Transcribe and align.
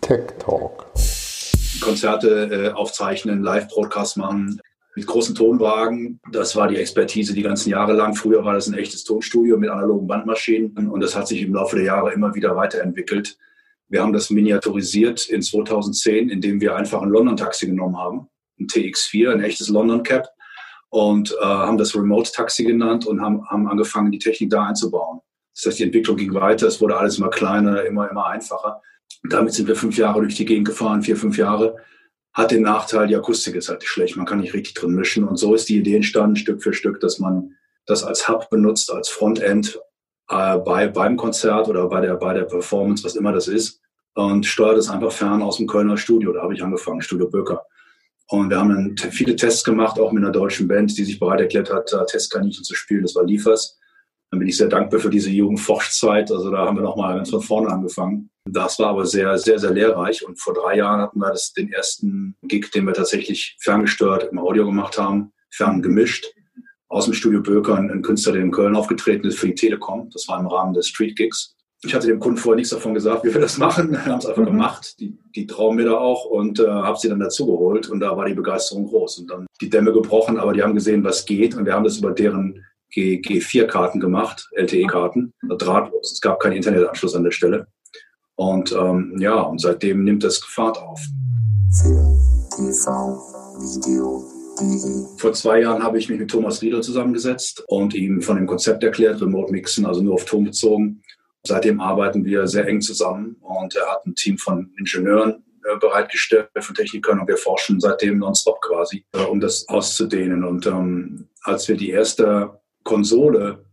Tech 0.00 0.38
Talk. 0.38 0.86
Konzerte 1.82 2.48
äh, 2.50 2.72
aufzeichnen, 2.72 3.42
Live-Broadcast 3.42 4.16
machen 4.16 4.58
mit 4.96 5.06
großen 5.06 5.34
Tonwagen. 5.34 6.20
Das 6.32 6.56
war 6.56 6.68
die 6.68 6.76
Expertise 6.76 7.34
die 7.34 7.42
ganzen 7.42 7.68
Jahre 7.68 7.92
lang. 7.92 8.14
Früher 8.14 8.46
war 8.46 8.54
das 8.54 8.66
ein 8.66 8.72
echtes 8.74 9.04
Tonstudio 9.04 9.58
mit 9.58 9.68
analogen 9.68 10.06
Bandmaschinen 10.06 10.88
und 10.88 11.00
das 11.00 11.14
hat 11.14 11.28
sich 11.28 11.42
im 11.42 11.52
Laufe 11.52 11.76
der 11.76 11.84
Jahre 11.84 12.14
immer 12.14 12.34
wieder 12.34 12.56
weiterentwickelt. 12.56 13.36
Wir 13.88 14.00
haben 14.00 14.14
das 14.14 14.30
miniaturisiert 14.30 15.28
in 15.28 15.42
2010, 15.42 16.30
indem 16.30 16.62
wir 16.62 16.76
einfach 16.76 17.02
ein 17.02 17.10
London-Taxi 17.10 17.66
genommen 17.66 17.98
haben, 17.98 18.28
ein 18.58 18.68
TX4, 18.68 19.32
ein 19.32 19.42
echtes 19.42 19.68
London-Cab 19.68 20.28
und 20.88 21.36
äh, 21.42 21.44
haben 21.44 21.76
das 21.76 21.94
Remote-Taxi 21.94 22.64
genannt 22.64 23.06
und 23.06 23.20
haben, 23.20 23.46
haben 23.48 23.68
angefangen, 23.68 24.10
die 24.10 24.18
Technik 24.18 24.48
da 24.48 24.64
einzubauen. 24.68 25.20
Das 25.54 25.66
heißt, 25.66 25.78
die 25.78 25.84
Entwicklung 25.84 26.16
ging 26.16 26.34
weiter, 26.34 26.66
es 26.66 26.80
wurde 26.80 26.96
alles 26.96 27.18
immer 27.18 27.30
kleiner, 27.30 27.84
immer, 27.84 28.10
immer 28.10 28.26
einfacher. 28.26 28.80
damit 29.28 29.52
sind 29.52 29.68
wir 29.68 29.76
fünf 29.76 29.96
Jahre 29.98 30.20
durch 30.20 30.34
die 30.34 30.44
Gegend 30.44 30.66
gefahren, 30.66 31.02
vier, 31.02 31.16
fünf 31.16 31.36
Jahre. 31.36 31.76
Hat 32.32 32.50
den 32.50 32.62
Nachteil, 32.62 33.06
die 33.06 33.16
Akustik 33.16 33.54
ist 33.54 33.68
halt 33.68 33.84
schlecht, 33.84 34.16
man 34.16 34.26
kann 34.26 34.40
nicht 34.40 34.54
richtig 34.54 34.74
drin 34.74 34.94
mischen. 34.94 35.24
Und 35.24 35.36
so 35.36 35.54
ist 35.54 35.68
die 35.68 35.78
Idee 35.78 35.96
entstanden, 35.96 36.36
Stück 36.36 36.62
für 36.62 36.72
Stück, 36.72 36.98
dass 37.00 37.18
man 37.18 37.54
das 37.86 38.04
als 38.04 38.28
Hub 38.28 38.48
benutzt, 38.48 38.90
als 38.90 39.08
Frontend 39.08 39.78
äh, 40.30 40.56
bei, 40.58 40.88
beim 40.88 41.16
Konzert 41.16 41.68
oder 41.68 41.88
bei 41.88 42.00
der, 42.00 42.14
bei 42.14 42.32
der 42.32 42.44
Performance, 42.44 43.04
was 43.04 43.16
immer 43.16 43.32
das 43.32 43.48
ist. 43.48 43.80
Und 44.14 44.46
steuert 44.46 44.78
es 44.78 44.88
einfach 44.88 45.12
fern 45.12 45.42
aus 45.42 45.58
dem 45.58 45.66
Kölner 45.66 45.96
Studio. 45.96 46.32
Da 46.32 46.42
habe 46.42 46.54
ich 46.54 46.62
angefangen, 46.62 47.02
Studio 47.02 47.28
Böcker. 47.28 47.64
Und 48.28 48.50
wir 48.50 48.58
haben 48.58 48.96
viele 48.96 49.36
Tests 49.36 49.64
gemacht, 49.64 49.98
auch 49.98 50.12
mit 50.12 50.22
einer 50.22 50.32
deutschen 50.32 50.68
Band, 50.68 50.96
die 50.96 51.04
sich 51.04 51.18
bereit 51.18 51.40
erklärt 51.40 51.72
hat, 51.72 51.92
Testkaninchen 52.08 52.64
zu 52.64 52.74
spielen. 52.74 53.02
Das 53.02 53.14
war 53.14 53.24
Liefers. 53.24 53.78
Dann 54.32 54.38
bin 54.38 54.48
ich 54.48 54.56
sehr 54.56 54.68
dankbar 54.68 54.98
für 54.98 55.10
diese 55.10 55.28
Jugendforschzeit. 55.28 56.32
Also 56.32 56.50
da 56.50 56.64
haben 56.64 56.78
wir 56.78 56.82
nochmal 56.82 57.16
ganz 57.16 57.28
von 57.28 57.42
vorne 57.42 57.68
angefangen. 57.68 58.30
Das 58.46 58.78
war 58.78 58.88
aber 58.88 59.04
sehr, 59.04 59.36
sehr, 59.36 59.58
sehr 59.58 59.72
lehrreich. 59.72 60.26
Und 60.26 60.40
vor 60.40 60.54
drei 60.54 60.78
Jahren 60.78 61.02
hatten 61.02 61.18
wir 61.18 61.28
das, 61.28 61.52
den 61.52 61.70
ersten 61.70 62.34
Gig, 62.42 62.70
den 62.70 62.86
wir 62.86 62.94
tatsächlich 62.94 63.56
ferngesteuert 63.60 64.32
im 64.32 64.38
Audio 64.38 64.64
gemacht 64.64 64.96
haben, 64.96 65.32
ferngemischt. 65.50 66.32
Aus 66.88 67.04
dem 67.04 67.12
Studio 67.12 67.42
Böker, 67.42 67.76
ein 67.76 68.00
Künstler, 68.00 68.32
der 68.32 68.40
in 68.42 68.50
Köln 68.50 68.74
aufgetreten 68.74 69.26
ist 69.26 69.38
für 69.38 69.48
die 69.48 69.54
Telekom. 69.54 70.08
Das 70.10 70.26
war 70.28 70.40
im 70.40 70.46
Rahmen 70.46 70.72
des 70.72 70.88
Street 70.88 71.14
Gigs. 71.14 71.54
Ich 71.84 71.94
hatte 71.94 72.06
dem 72.06 72.20
Kunden 72.20 72.38
vorher 72.38 72.56
nichts 72.56 72.70
davon 72.70 72.94
gesagt, 72.94 73.24
wie 73.24 73.34
wir 73.34 73.40
das 73.40 73.58
machen. 73.58 73.90
Wir 73.90 74.04
haben 74.06 74.18
es 74.18 74.26
einfach 74.26 74.42
mhm. 74.42 74.46
gemacht. 74.46 74.98
Die, 74.98 75.18
die 75.36 75.46
trauen 75.46 75.76
mir 75.76 75.84
da 75.84 75.98
auch 75.98 76.24
und 76.24 76.58
äh, 76.58 76.68
habe 76.68 76.98
sie 76.98 77.08
dann 77.08 77.20
dazu 77.20 77.44
geholt. 77.44 77.90
Und 77.90 78.00
da 78.00 78.16
war 78.16 78.24
die 78.24 78.34
Begeisterung 78.34 78.86
groß. 78.86 79.18
Und 79.18 79.30
dann 79.30 79.46
die 79.60 79.68
Dämme 79.68 79.92
gebrochen, 79.92 80.38
aber 80.38 80.54
die 80.54 80.62
haben 80.62 80.74
gesehen, 80.74 81.04
was 81.04 81.26
geht. 81.26 81.54
Und 81.54 81.66
wir 81.66 81.74
haben 81.74 81.84
das 81.84 81.98
über 81.98 82.12
deren 82.12 82.64
G4-Karten 82.94 84.00
gemacht, 84.00 84.48
LTE-Karten, 84.52 85.32
drahtlos. 85.58 86.12
Es 86.12 86.20
gab 86.20 86.40
keinen 86.40 86.54
Internetanschluss 86.54 87.14
an 87.14 87.24
der 87.24 87.30
Stelle. 87.30 87.66
Und 88.34 88.72
ähm, 88.72 89.16
ja, 89.18 89.40
und 89.40 89.60
seitdem 89.60 90.04
nimmt 90.04 90.24
das 90.24 90.38
Fahrt 90.38 90.78
auf. 90.78 91.00
Vor 95.18 95.32
zwei 95.32 95.60
Jahren 95.60 95.82
habe 95.82 95.98
ich 95.98 96.08
mich 96.08 96.18
mit 96.18 96.30
Thomas 96.30 96.60
Riedel 96.62 96.82
zusammengesetzt 96.82 97.64
und 97.68 97.94
ihm 97.94 98.20
von 98.20 98.36
dem 98.36 98.46
Konzept 98.46 98.84
erklärt, 98.84 99.20
Remote 99.20 99.52
Mixen, 99.52 99.86
also 99.86 100.02
nur 100.02 100.14
auf 100.14 100.24
Ton 100.24 100.44
bezogen. 100.44 101.02
Seitdem 101.44 101.80
arbeiten 101.80 102.24
wir 102.24 102.46
sehr 102.46 102.66
eng 102.68 102.80
zusammen 102.80 103.36
und 103.40 103.74
er 103.74 103.90
hat 103.90 104.06
ein 104.06 104.14
Team 104.14 104.38
von 104.38 104.72
Ingenieuren 104.78 105.42
äh, 105.64 105.76
bereitgestellt, 105.78 106.50
von 106.60 106.74
Technikern 106.74 107.18
und 107.18 107.28
wir 107.28 107.36
forschen 107.36 107.80
seitdem 107.80 108.18
nonstop 108.18 108.60
quasi, 108.60 109.04
äh, 109.12 109.22
um 109.22 109.40
das 109.40 109.68
auszudehnen. 109.68 110.44
Und 110.44 110.66
ähm, 110.66 111.28
als 111.42 111.68
wir 111.68 111.76
die 111.76 111.90
erste 111.90 112.60
Konsole 112.92 113.64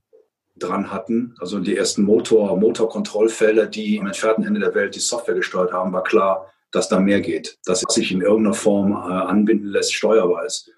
dran 0.56 0.94
hatten, 0.94 1.36
also 1.40 1.60
die 1.60 1.76
ersten 1.76 2.04
Motor, 2.04 2.56
Motorkontrollfelder, 2.58 3.66
die 3.66 3.98
im 3.98 4.08
entfernten 4.08 4.46
Ende 4.46 4.62
der 4.62 4.74
Welt 4.76 4.96
die 4.96 5.02
Software 5.02 5.36
gesteuert 5.36 5.74
haben, 5.74 5.92
war 5.92 6.04
klar, 6.04 6.48
dass 6.72 6.88
da 6.88 7.02
mehr 7.02 7.20
geht, 7.20 7.58
dass 7.66 7.84
es 7.86 7.94
sich 7.94 8.14
in 8.14 8.22
irgendeiner 8.22 8.54
Form 8.54 8.94
äh, 8.94 8.96
anbinden 8.96 9.68
lässt, 9.68 9.94
steuerbar 9.94 10.46
ist. 10.46 10.72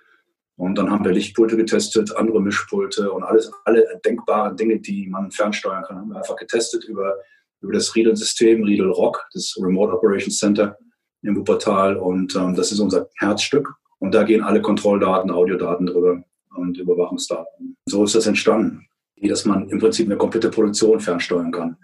Und 0.56 0.76
dann 0.80 0.90
haben 0.90 1.06
wir 1.06 1.12
Lichtpulte 1.12 1.56
getestet, 1.56 2.16
andere 2.16 2.42
Mischpulte 2.42 3.12
und 3.12 3.22
alles, 3.22 3.52
alle 3.64 3.86
denkbaren 4.04 4.58
Dinge, 4.58 4.80
die 4.80 5.08
man 5.08 5.30
fernsteuern 5.30 5.84
kann, 5.84 5.98
haben 5.98 6.10
wir 6.10 6.18
einfach 6.18 6.36
getestet 6.36 6.84
über, 6.86 7.16
über 7.62 7.74
das 7.74 7.96
Riedel-System, 7.96 8.64
Riedel 8.64 8.90
Rock, 8.90 9.24
das 9.34 9.56
Remote 9.62 9.94
Operations 9.94 10.40
Center 10.40 10.78
im 11.22 11.36
Wuppertal. 11.36 11.96
Und 11.96 12.36
ähm, 12.36 12.56
das 12.56 12.72
ist 12.72 12.80
unser 12.80 13.08
Herzstück. 13.20 13.72
Und 14.00 14.16
da 14.16 14.24
gehen 14.24 14.42
alle 14.42 14.64
Kontrolldaten, 14.64 15.30
Audiodaten 15.30 15.86
drüber 15.86 16.24
und 16.56 16.80
Überwachungsdaten. 16.80 17.71
So 17.92 18.06
ist 18.06 18.16
das 18.16 18.26
entstanden, 18.26 18.88
dass 19.22 19.44
man 19.44 19.68
im 19.68 19.80
Prinzip 19.80 20.08
eine 20.08 20.16
komplette 20.16 20.50
Produktion 20.50 21.02
fernsteuern 21.02 21.52
kann. 21.52 21.76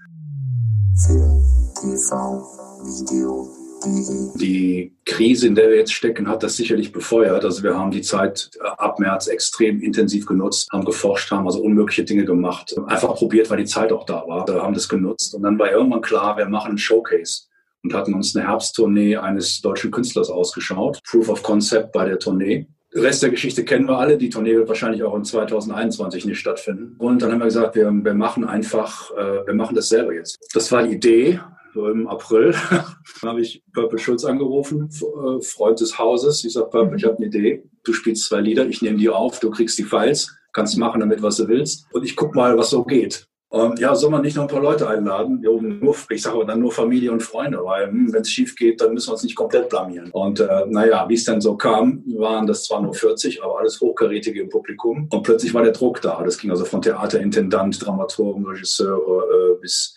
Die 4.39 4.95
Krise, 5.03 5.47
in 5.47 5.55
der 5.55 5.69
wir 5.69 5.75
jetzt 5.75 5.91
stecken, 5.91 6.29
hat 6.29 6.43
das 6.43 6.55
sicherlich 6.55 6.93
befeuert. 6.93 7.43
Also 7.43 7.61
wir 7.61 7.77
haben 7.77 7.91
die 7.91 8.01
Zeit 8.01 8.49
ab 8.77 8.99
März 8.99 9.27
extrem 9.27 9.81
intensiv 9.81 10.25
genutzt, 10.25 10.69
haben 10.71 10.85
geforscht, 10.85 11.29
haben 11.29 11.45
also 11.45 11.61
unmögliche 11.61 12.05
Dinge 12.05 12.23
gemacht. 12.23 12.73
Einfach 12.87 13.15
probiert, 13.15 13.49
weil 13.49 13.57
die 13.57 13.65
Zeit 13.65 13.91
auch 13.91 14.05
da 14.05 14.23
war. 14.25 14.47
Haben 14.47 14.75
das 14.75 14.87
genutzt. 14.87 15.35
Und 15.35 15.43
dann 15.43 15.59
war 15.59 15.69
irgendwann 15.69 16.01
klar, 16.01 16.37
wir 16.37 16.45
machen 16.45 16.69
einen 16.69 16.77
Showcase 16.77 17.47
und 17.83 17.93
hatten 17.93 18.13
uns 18.13 18.33
eine 18.33 18.47
Herbsttournee 18.47 19.17
eines 19.17 19.59
deutschen 19.59 19.91
Künstlers 19.91 20.29
ausgeschaut. 20.29 21.01
Proof 21.03 21.27
of 21.27 21.43
Concept 21.43 21.91
bei 21.91 22.05
der 22.05 22.17
Tournee. 22.17 22.65
Rest 22.97 23.23
der 23.23 23.29
Geschichte 23.29 23.63
kennen 23.63 23.87
wir 23.87 23.97
alle. 23.97 24.17
Die 24.17 24.29
Tournee 24.29 24.55
wird 24.55 24.67
wahrscheinlich 24.67 25.03
auch 25.03 25.15
in 25.15 25.23
2021 25.23 26.25
nicht 26.25 26.39
stattfinden. 26.39 26.95
Und 26.97 27.21
dann 27.21 27.31
haben 27.31 27.39
wir 27.39 27.45
gesagt, 27.45 27.75
wir, 27.75 27.91
wir 27.91 28.13
machen 28.13 28.45
einfach, 28.45 29.11
äh, 29.11 29.45
wir 29.45 29.53
machen 29.53 29.75
das 29.75 29.89
selber 29.89 30.13
jetzt. 30.13 30.37
Das 30.53 30.71
war 30.71 30.83
die 30.83 30.95
Idee. 30.95 31.39
So 31.73 31.89
im 31.89 32.07
April 32.07 32.55
habe 33.21 33.41
ich 33.41 33.63
Purple 33.73 33.99
Schulz 33.99 34.25
angerufen, 34.25 34.89
äh, 34.89 35.41
Freund 35.41 35.79
des 35.79 35.97
Hauses. 35.99 36.43
Ich 36.43 36.53
sage, 36.53 36.67
Purple, 36.69 36.97
ich 36.97 37.03
habe 37.03 37.17
eine 37.17 37.27
Idee. 37.27 37.63
Du 37.83 37.93
spielst 37.93 38.25
zwei 38.25 38.41
Lieder, 38.41 38.65
ich 38.67 38.81
nehme 38.81 38.97
die 38.97 39.09
auf, 39.09 39.39
du 39.39 39.51
kriegst 39.51 39.77
die 39.77 39.83
Files, 39.83 40.35
kannst 40.53 40.77
machen 40.77 41.01
damit, 41.01 41.21
was 41.21 41.37
du 41.37 41.47
willst. 41.47 41.85
Und 41.93 42.03
ich 42.03 42.15
guck 42.15 42.35
mal, 42.35 42.57
was 42.57 42.71
so 42.71 42.83
geht. 42.83 43.27
Und 43.49 43.79
ja, 43.79 43.95
soll 43.95 44.09
man 44.09 44.23
nicht 44.23 44.35
noch 44.35 44.43
ein 44.43 44.49
paar 44.49 44.61
Leute 44.61 44.89
einladen? 44.89 45.41
Wir 45.41 45.53
oben 45.53 45.79
nur, 45.79 45.95
ich 46.09 46.21
sage 46.21 46.35
aber 46.35 46.45
dann 46.45 46.59
nur 46.59 46.71
Familie 46.71 47.13
und 47.13 47.23
Freunde, 47.23 47.63
weil 47.63 47.87
hm, 47.87 48.11
wenn 48.11 48.21
es 48.21 48.29
schief 48.29 48.55
geht, 48.57 48.81
dann 48.81 48.93
müssen 48.93 49.07
wir 49.07 49.13
uns 49.13 49.23
nicht 49.23 49.37
komplett 49.37 49.69
blamieren. 49.69 50.11
Und 50.11 50.41
äh, 50.41 50.65
naja, 50.67 51.07
wie 51.07 51.13
es 51.13 51.23
dann 51.23 51.39
so 51.39 51.55
kam, 51.55 52.03
waren 52.07 52.45
das 52.45 52.65
zwar 52.65 52.81
nur 52.81 52.93
40, 52.93 53.41
aber 53.41 53.59
alles 53.59 53.79
Hochkarätige 53.79 54.41
im 54.41 54.49
Publikum. 54.49 55.07
Und 55.09 55.23
plötzlich 55.23 55.53
war 55.53 55.63
der 55.63 55.71
Druck 55.71 56.01
da. 56.01 56.21
Das 56.23 56.37
ging 56.37 56.51
also 56.51 56.65
von 56.65 56.81
Theaterintendant, 56.81 57.85
Dramaturgen, 57.85 58.45
Regisseure 58.45 59.53
äh, 59.53 59.61
bis 59.61 59.95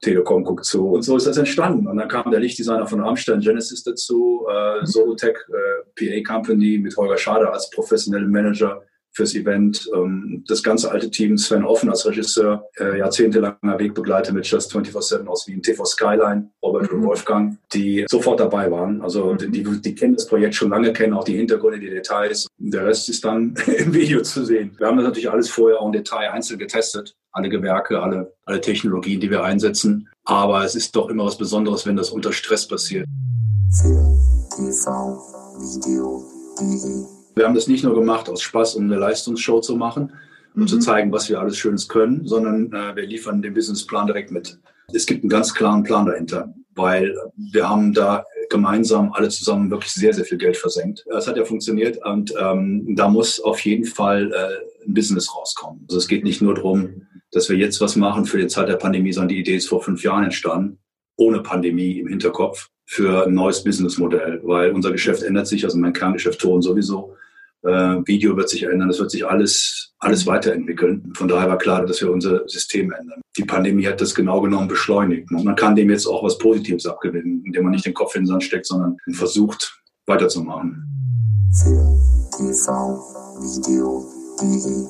Telekom 0.00 0.44
guckt 0.44 0.64
zu. 0.64 0.88
Und 0.90 1.02
so 1.02 1.16
ist 1.16 1.26
das 1.26 1.36
entstanden. 1.36 1.86
Und 1.88 1.98
dann 1.98 2.08
kam 2.08 2.30
der 2.30 2.40
Lichtdesigner 2.40 2.86
von 2.86 3.00
Rammstein 3.00 3.40
Genesis 3.40 3.82
dazu, 3.82 4.46
äh, 4.48 4.86
Solotech, 4.86 5.36
äh, 5.48 6.22
PA 6.22 6.34
Company 6.34 6.78
mit 6.78 6.96
Holger 6.96 7.18
Schade 7.18 7.52
als 7.52 7.68
professionelle 7.68 8.28
Manager 8.28 8.82
fürs 9.18 9.34
Event. 9.34 9.90
Ähm, 9.94 10.44
das 10.46 10.62
ganze 10.62 10.90
alte 10.90 11.10
Team, 11.10 11.36
Sven 11.36 11.64
Offen 11.64 11.90
als 11.90 12.06
Regisseur, 12.06 12.64
äh, 12.78 12.98
jahrzehntelanger 12.98 13.78
Wegbegleiter 13.78 14.32
mit 14.32 14.46
Just 14.46 14.72
24-7 14.72 15.26
aus 15.26 15.46
Wien, 15.48 15.60
TV 15.60 15.84
Skyline, 15.84 16.50
Robert 16.62 16.90
mhm. 16.90 16.98
und 16.98 17.06
Wolfgang, 17.06 17.58
die 17.72 18.06
sofort 18.08 18.38
dabei 18.38 18.70
waren. 18.70 19.02
Also 19.02 19.34
mhm. 19.34 19.52
die, 19.52 19.64
die, 19.64 19.94
kennen 19.94 20.14
das 20.14 20.26
Projekt 20.26 20.54
schon 20.54 20.70
lange, 20.70 20.92
kennen 20.92 21.14
auch 21.14 21.24
die 21.24 21.36
Hintergründe, 21.36 21.80
die 21.80 21.90
Details. 21.90 22.46
Der 22.58 22.86
Rest 22.86 23.08
ist 23.08 23.24
dann 23.24 23.54
im 23.66 23.92
Video 23.92 24.22
zu 24.22 24.44
sehen. 24.44 24.70
Wir 24.78 24.86
haben 24.86 24.96
das 24.96 25.06
natürlich 25.06 25.30
alles 25.30 25.50
vorher 25.50 25.80
auch 25.80 25.86
im 25.86 25.92
Detail 25.92 26.30
einzeln 26.30 26.60
getestet. 26.60 27.16
Alle 27.32 27.48
Gewerke, 27.48 28.00
alle, 28.00 28.32
alle 28.46 28.60
Technologien, 28.60 29.20
die 29.20 29.30
wir 29.30 29.42
einsetzen. 29.42 30.08
Aber 30.24 30.64
es 30.64 30.76
ist 30.76 30.94
doch 30.94 31.08
immer 31.08 31.24
was 31.24 31.36
Besonderes, 31.36 31.86
wenn 31.86 31.96
das 31.96 32.10
unter 32.10 32.32
Stress 32.32 32.66
passiert. 32.68 33.06
TV, 33.70 35.18
Video, 35.58 36.24
TV. 36.56 37.17
Wir 37.38 37.46
haben 37.46 37.54
das 37.54 37.68
nicht 37.68 37.84
nur 37.84 37.94
gemacht 37.94 38.28
aus 38.28 38.42
Spaß, 38.42 38.74
um 38.74 38.84
eine 38.84 38.96
Leistungsshow 38.96 39.60
zu 39.60 39.76
machen 39.76 40.12
und 40.54 40.62
mhm. 40.62 40.66
zu 40.66 40.78
zeigen, 40.80 41.12
was 41.12 41.28
wir 41.28 41.38
alles 41.38 41.56
Schönes 41.56 41.88
können, 41.88 42.26
sondern 42.26 42.72
äh, 42.72 42.96
wir 42.96 43.06
liefern 43.06 43.40
den 43.42 43.54
Businessplan 43.54 44.08
direkt 44.08 44.32
mit. 44.32 44.58
Es 44.92 45.06
gibt 45.06 45.22
einen 45.22 45.30
ganz 45.30 45.54
klaren 45.54 45.84
Plan 45.84 46.06
dahinter, 46.06 46.52
weil 46.74 47.14
wir 47.36 47.68
haben 47.68 47.92
da 47.92 48.24
gemeinsam 48.50 49.12
alle 49.12 49.28
zusammen 49.28 49.70
wirklich 49.70 49.92
sehr, 49.92 50.12
sehr 50.14 50.24
viel 50.24 50.38
Geld 50.38 50.56
versenkt. 50.56 51.04
Das 51.08 51.28
hat 51.28 51.36
ja 51.36 51.44
funktioniert 51.44 52.04
und 52.04 52.34
ähm, 52.40 52.96
da 52.96 53.08
muss 53.08 53.38
auf 53.40 53.60
jeden 53.60 53.84
Fall 53.84 54.32
äh, 54.32 54.86
ein 54.86 54.94
Business 54.94 55.32
rauskommen. 55.36 55.84
Also 55.88 55.98
es 55.98 56.08
geht 56.08 56.24
nicht 56.24 56.42
nur 56.42 56.54
darum, 56.54 57.02
dass 57.30 57.48
wir 57.48 57.56
jetzt 57.56 57.80
was 57.80 57.94
machen 57.94 58.24
für 58.24 58.38
die 58.38 58.48
Zeit 58.48 58.68
der 58.68 58.76
Pandemie, 58.76 59.12
sondern 59.12 59.28
die 59.28 59.38
Idee 59.38 59.56
ist 59.56 59.68
vor 59.68 59.82
fünf 59.82 60.02
Jahren 60.02 60.24
entstanden, 60.24 60.78
ohne 61.16 61.40
Pandemie 61.40 62.00
im 62.00 62.08
Hinterkopf 62.08 62.70
für 62.84 63.26
ein 63.26 63.34
neues 63.34 63.62
Businessmodell, 63.62 64.40
weil 64.42 64.72
unser 64.72 64.90
Geschäft 64.90 65.22
ändert 65.22 65.46
sich, 65.46 65.64
also 65.64 65.78
mein 65.78 65.92
Kerngeschäft 65.92 66.40
Ton 66.40 66.62
sowieso. 66.62 67.14
Äh, 67.68 68.06
Video 68.06 68.34
wird 68.34 68.48
sich 68.48 68.62
ändern, 68.62 68.88
es 68.88 68.98
wird 68.98 69.10
sich 69.10 69.26
alles, 69.26 69.92
alles 69.98 70.26
weiterentwickeln. 70.26 71.12
Von 71.14 71.28
daher 71.28 71.48
war 71.50 71.58
klar, 71.58 71.84
dass 71.84 72.00
wir 72.00 72.10
unser 72.10 72.48
System 72.48 72.92
ändern. 72.92 73.20
Die 73.36 73.44
Pandemie 73.44 73.86
hat 73.86 74.00
das 74.00 74.14
genau 74.14 74.40
genommen 74.40 74.68
beschleunigt. 74.68 75.30
Man 75.30 75.54
kann 75.54 75.76
dem 75.76 75.90
jetzt 75.90 76.06
auch 76.06 76.24
was 76.24 76.38
Positives 76.38 76.86
abgewinnen, 76.86 77.42
indem 77.44 77.64
man 77.64 77.72
nicht 77.72 77.84
den 77.84 77.92
Kopf 77.92 78.14
in 78.14 78.22
den 78.22 78.28
Sand 78.28 78.44
steckt, 78.44 78.64
sondern 78.64 78.96
versucht, 79.12 79.82
weiterzumachen. 80.06 80.82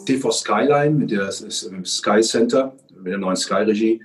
TV, 0.06 0.30
Skyline 0.30 0.94
mit 0.94 1.10
der 1.10 1.32
Sky 1.32 2.20
Center, 2.20 2.76
mit 2.96 3.12
der 3.12 3.18
neuen 3.18 3.36
Sky-Regie, 3.36 4.02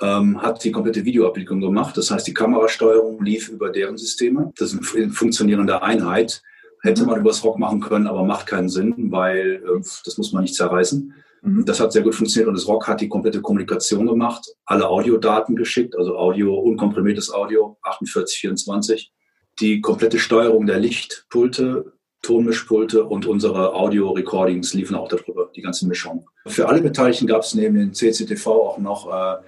ähm, 0.00 0.40
hat 0.40 0.62
die 0.62 0.70
komplette 0.70 1.04
Videoabbildung 1.04 1.60
gemacht. 1.60 1.96
Das 1.96 2.12
heißt, 2.12 2.28
die 2.28 2.34
Kamerasteuerung 2.34 3.24
lief 3.24 3.48
über 3.48 3.70
deren 3.70 3.96
Systeme. 3.96 4.52
Das 4.56 4.72
ist 4.72 4.94
eine 4.94 5.10
funktionierende 5.10 5.82
Einheit. 5.82 6.42
Hätte 6.84 7.06
man 7.06 7.18
übers 7.18 7.42
Rock 7.42 7.58
machen 7.58 7.80
können, 7.80 8.06
aber 8.06 8.24
macht 8.24 8.46
keinen 8.46 8.68
Sinn, 8.68 9.10
weil 9.10 9.62
äh, 9.64 9.80
das 10.04 10.18
muss 10.18 10.32
man 10.32 10.42
nicht 10.42 10.54
zerreißen. 10.54 11.14
Mhm. 11.40 11.64
Das 11.64 11.80
hat 11.80 11.92
sehr 11.92 12.02
gut 12.02 12.14
funktioniert 12.14 12.46
und 12.46 12.54
das 12.54 12.68
Rock 12.68 12.86
hat 12.86 13.00
die 13.00 13.08
komplette 13.08 13.40
Kommunikation 13.40 14.06
gemacht, 14.06 14.46
alle 14.66 14.86
Audiodaten 14.86 15.56
geschickt, 15.56 15.96
also 15.96 16.18
Audio, 16.18 16.54
unkomprimiertes 16.54 17.32
Audio, 17.32 17.78
4824, 17.84 19.14
die 19.60 19.80
komplette 19.80 20.18
Steuerung 20.18 20.66
der 20.66 20.78
Lichtpulte, 20.78 21.94
Tonmischpulte 22.20 23.04
und 23.04 23.24
unsere 23.24 23.74
Audio-Recordings 23.74 24.74
liefen 24.74 24.94
auch 24.94 25.08
darüber, 25.08 25.50
die 25.56 25.62
ganze 25.62 25.88
Mischung. 25.88 26.28
Für 26.46 26.68
alle 26.68 26.82
Beteiligten 26.82 27.26
gab 27.26 27.44
es 27.44 27.54
neben 27.54 27.76
den 27.76 27.94
CCTV 27.94 28.46
auch 28.46 28.78
noch 28.78 29.08
äh, 29.08 29.42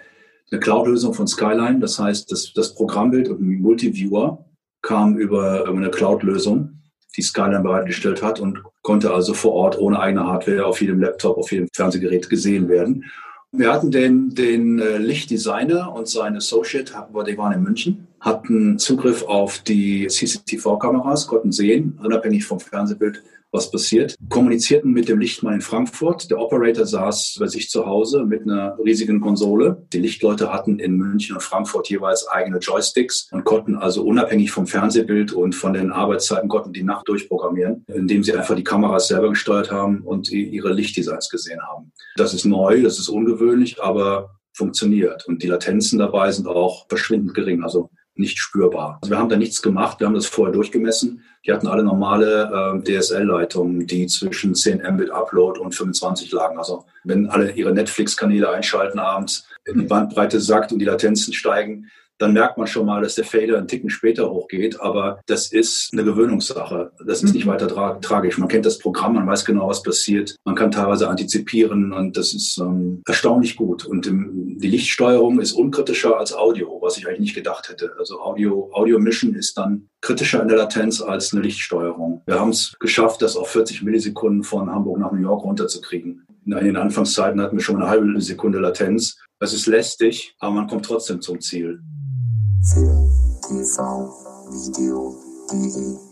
eine 0.51 0.61
Cloud-Lösung 0.61 1.13
von 1.13 1.27
Skyline. 1.27 1.81
Das 1.81 1.99
heißt, 1.99 2.33
das, 2.33 2.55
das 2.55 2.75
Programmbild 2.75 3.29
und 3.29 3.43
ein 3.43 3.61
Multiviewer 3.61 4.43
kam 4.81 5.19
über 5.19 5.67
eine 5.69 5.91
Cloud-Lösung, 5.91 6.76
die 7.17 7.23
Skyline 7.23 7.61
bereitgestellt 7.61 8.23
hat 8.23 8.41
und 8.41 8.63
konnte 8.83 9.13
also 9.13 9.35
vor 9.35 9.53
Ort 9.53 9.79
ohne 9.79 9.99
eigene 9.99 10.27
Hardware 10.27 10.67
auf 10.67 10.81
jedem 10.81 11.01
Laptop, 11.01 11.39
auf 11.39 11.51
jedem 11.53 11.69
Fernsehgerät 11.75 12.29
gesehen 12.29 12.69
werden. 12.69 13.05
Wir 13.53 13.73
hatten 13.73 13.91
den, 13.91 14.35
den 14.35 14.79
äh, 14.81 14.99
Lichtdesigner 14.99 15.93
und 15.95 16.09
seine 16.09 16.39
Associate, 16.39 16.93
die 17.27 17.39
waren 17.39 17.53
in 17.53 17.63
München, 17.63 18.07
hatten 18.21 18.79
Zugriff 18.79 19.23
auf 19.23 19.61
die 19.61 20.09
CCTV-Kameras, 20.09 21.27
konnten 21.27 21.53
sehen, 21.53 21.99
unabhängig 22.03 22.45
vom 22.45 22.61
Fernsehbild, 22.61 23.23
was 23.57 23.71
passiert. 23.71 24.15
Kommunizierten 24.29 24.93
mit 24.93 25.09
dem 25.09 25.19
Lichtmann 25.19 25.55
in 25.55 25.61
Frankfurt. 25.61 26.31
Der 26.31 26.39
Operator 26.39 26.87
saß 26.87 27.37
bei 27.41 27.47
sich 27.47 27.71
zu 27.71 27.87
Hause 27.87 28.25
mit 28.25 28.43
einer 28.43 28.77
riesigen 28.85 29.21
Konsole. 29.21 29.87
Die 29.93 29.99
Lichtleute 29.99 30.53
hatten 30.53 30.79
in 30.79 30.97
München 30.97 31.35
und 31.37 31.43
Frankfurt 31.43 31.89
jeweils 31.89 32.29
eigene 32.29 32.59
Joysticks 32.59 33.29
und 33.33 33.45
konnten 33.45 33.77
also 33.77 34.05
unabhängig 34.05 34.51
vom 34.51 34.67
Fernsehbild 34.67 35.33
und 35.33 35.55
von 35.55 35.73
den 35.73 35.91
Arbeitszeiten 35.91 36.49
konnten 36.49 36.73
die 36.73 36.83
Nacht 36.83 37.09
durchprogrammieren, 37.09 37.85
indem 37.93 38.23
sie 38.23 38.35
einfach 38.35 38.55
die 38.55 38.65
Kameras 38.65 39.09
selber 39.09 39.31
gesteuert 39.31 39.71
haben 39.71 40.03
und 40.03 40.31
ihre 40.31 40.73
Lichtdesigns 40.73 41.31
gesehen 41.31 41.61
haben. 41.63 41.93
Das 42.17 42.35
ist 42.35 42.45
neu, 42.45 42.83
das 42.83 42.99
ist 42.99 43.09
ungewöhnlich, 43.09 43.83
aber 43.83 44.37
funktioniert. 44.53 45.27
Und 45.27 45.43
die 45.43 45.49
Latenzen 45.49 45.99
dabei 45.99 46.31
sind 46.33 46.47
auch 46.47 46.87
verschwindend 46.89 47.35
gering. 47.35 47.63
Also 47.63 47.91
nicht 48.19 48.39
spürbar. 48.39 48.99
Also 49.01 49.13
wir 49.13 49.19
haben 49.19 49.29
da 49.29 49.37
nichts 49.37 49.63
gemacht, 49.63 50.01
wir 50.01 50.07
haben 50.07 50.15
das 50.15 50.27
vorher 50.27 50.53
durchgemessen. 50.53 51.23
Die 51.45 51.53
hatten 51.53 51.67
alle 51.67 51.85
normale 51.85 52.83
äh, 52.85 52.99
DSL-Leitungen, 52.99 53.87
die 53.87 54.07
zwischen 54.07 54.55
10 54.55 54.83
Mbit 54.95 55.11
Upload 55.11 55.61
und 55.61 55.75
25 55.75 56.33
lagen. 56.33 56.59
Also 56.59 56.85
wenn 57.05 57.29
alle 57.29 57.53
ihre 57.53 57.73
Netflix-Kanäle 57.73 58.51
einschalten 58.51 58.99
abends, 58.99 59.49
die 59.67 59.83
Bandbreite 59.83 60.41
sackt 60.41 60.73
und 60.73 60.79
die 60.79 60.85
Latenzen 60.85 61.33
steigen, 61.33 61.91
dann 62.19 62.33
merkt 62.33 62.59
man 62.59 62.67
schon 62.67 62.87
mal, 62.87 63.03
dass 63.03 63.15
der 63.15 63.25
Fader 63.25 63.59
einen 63.59 63.69
Ticken 63.69 63.91
später 63.91 64.31
hochgeht. 64.31 64.81
Aber 64.81 65.21
das 65.27 65.53
ist 65.53 65.91
eine 65.93 66.05
Gewöhnungssache. 66.05 66.93
Das 67.05 67.23
ist 67.23 67.35
nicht 67.35 67.47
mhm. 67.47 67.51
weiter 67.51 67.69
tra 67.69 67.95
tragisch. 68.01 68.39
Man 68.39 68.49
kennt 68.49 68.67
das 68.67 68.79
Programm, 68.79 69.15
man 69.15 69.27
weiß 69.27 69.45
genau, 69.45 69.69
was 69.69 69.83
passiert. 69.83 70.37
Man 70.45 70.55
kann 70.55 70.71
teilweise 70.71 71.09
antizipieren 71.09 71.93
und 71.93 72.17
das 72.17 72.35
ist 72.35 72.59
ähm, 72.59 73.03
erstaunlich 73.07 73.57
gut. 73.57 73.85
Und 73.85 74.07
im, 74.07 74.59
die 74.59 74.69
Lichtsteuerung 74.69 75.41
ist 75.41 75.53
unkritischer 75.53 76.19
als 76.19 76.33
Audio, 76.33 76.79
was 76.81 76.97
ich 76.97 77.07
eigentlich 77.07 77.21
nicht 77.21 77.35
gedacht 77.35 77.69
hätte. 77.69 77.93
Also 77.99 78.21
Audio, 78.21 78.71
Audio 78.73 78.99
Mission 78.99 79.35
ist 79.35 79.59
dann 79.59 79.89
kritischer 80.01 80.43
in 80.43 80.49
der 80.49 80.59
Latenz 80.59 81.01
als 81.01 81.33
eine 81.33 81.43
Lichtsteuerung. 81.43 82.23
Wir 82.27 82.41
haben 82.41 82.51
es 82.51 82.77
geschafft, 82.81 83.23
das 83.23 83.37
auf 83.37 83.49
40 83.49 83.83
Millisekunden 83.83 84.43
von 84.43 84.71
Hamburg 84.71 84.99
nach 84.99 85.13
New 85.13 85.21
York 85.21 85.45
runterzukriegen. 85.45 86.25
In 86.47 86.53
den 86.53 86.77
Anfangszeiten 86.77 87.41
hatten 87.41 87.57
wir 87.57 87.63
schon 87.63 87.77
eine 87.77 87.89
halbe 87.89 88.21
Sekunde 88.21 88.61
Latenz. 88.61 89.19
Das 89.41 89.53
ist 89.53 89.67
lästig, 89.67 90.35
aber 90.39 90.55
man 90.55 90.69
kommt 90.69 90.85
trotzdem 90.85 91.21
zum 91.21 91.41
Ziel. 91.41 91.83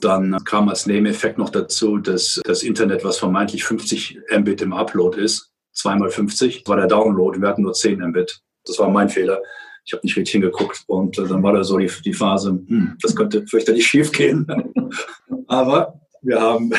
Dann 0.00 0.38
kam 0.44 0.68
als 0.68 0.86
Nebeneffekt 0.86 1.36
noch 1.36 1.50
dazu, 1.50 1.98
dass 1.98 2.40
das 2.44 2.62
Internet, 2.62 3.04
was 3.04 3.18
vermeintlich 3.18 3.64
50 3.64 4.20
Mbit 4.38 4.62
im 4.62 4.72
Upload 4.72 5.20
ist, 5.20 5.50
zweimal 5.72 6.10
50, 6.10 6.62
war 6.66 6.76
der 6.76 6.86
Download. 6.86 7.40
Wir 7.40 7.48
hatten 7.48 7.62
nur 7.62 7.72
10 7.72 8.00
Mbit. 8.00 8.40
Das 8.66 8.78
war 8.78 8.88
mein 8.88 9.08
Fehler. 9.08 9.42
Ich 9.84 9.92
habe 9.92 10.02
nicht 10.04 10.16
richtig 10.16 10.32
hingeguckt 10.32 10.84
und 10.86 11.18
dann 11.18 11.42
war 11.42 11.52
da 11.52 11.64
so 11.64 11.76
die, 11.76 11.90
die 12.04 12.14
Phase, 12.14 12.50
hm, 12.50 12.96
das 13.02 13.16
könnte 13.16 13.44
fürchterlich 13.46 13.86
schief 13.86 14.12
gehen. 14.12 14.46
Aber 15.48 16.00
wir 16.22 16.40
haben, 16.40 16.72